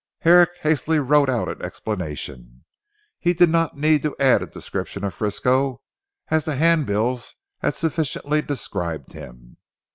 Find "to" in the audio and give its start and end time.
4.01-4.15